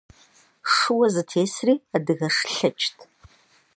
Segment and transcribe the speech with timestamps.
[0.73, 2.95] Шыуэ зытесри адыгэш лъэчт.